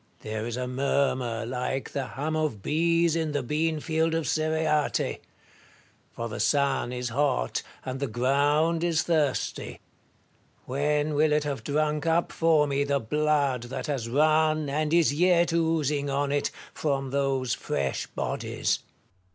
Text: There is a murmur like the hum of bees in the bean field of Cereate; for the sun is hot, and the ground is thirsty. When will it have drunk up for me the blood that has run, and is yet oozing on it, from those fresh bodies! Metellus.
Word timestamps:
There 0.21 0.47
is 0.47 0.57
a 0.57 0.67
murmur 0.67 1.45
like 1.45 1.91
the 1.91 2.07
hum 2.07 2.35
of 2.35 2.63
bees 2.63 3.15
in 3.15 3.33
the 3.33 3.43
bean 3.43 3.79
field 3.79 4.15
of 4.15 4.27
Cereate; 4.27 5.19
for 6.11 6.27
the 6.27 6.39
sun 6.39 6.91
is 6.91 7.09
hot, 7.09 7.61
and 7.85 7.99
the 7.99 8.07
ground 8.07 8.83
is 8.83 9.03
thirsty. 9.03 9.79
When 10.65 11.13
will 11.13 11.31
it 11.31 11.43
have 11.43 11.63
drunk 11.63 12.07
up 12.07 12.31
for 12.31 12.65
me 12.65 12.83
the 12.83 12.99
blood 12.99 13.61
that 13.65 13.85
has 13.85 14.09
run, 14.09 14.69
and 14.71 14.91
is 14.91 15.13
yet 15.13 15.53
oozing 15.53 16.09
on 16.09 16.31
it, 16.31 16.49
from 16.73 17.11
those 17.11 17.53
fresh 17.53 18.07
bodies! 18.07 18.79
Metellus. 18.79 18.79